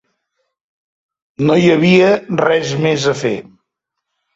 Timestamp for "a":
3.17-3.19